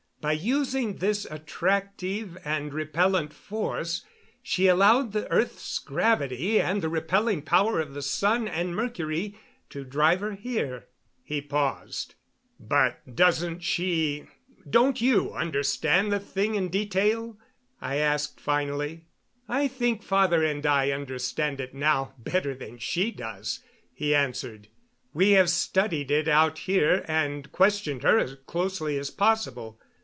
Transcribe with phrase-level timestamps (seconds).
[0.21, 4.05] By using this attractive and repellent force
[4.43, 9.33] she allowed the earth's gravity and the repelling power of the sun and Mercury
[9.71, 10.89] to drive her here."
[11.23, 12.13] He paused.
[12.59, 14.27] "But, doesn't she
[14.69, 17.39] don't you understand the thing in detail?"
[17.81, 19.07] I asked finally.
[19.49, 24.67] "I think father and I understand it now better than she does," he answered.
[25.15, 29.79] "We have studied it out here and questioned her as closely as possible.